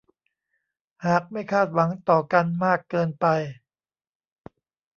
[1.05, 3.25] หากไม่คาดหวังต่อกันมากเกินไป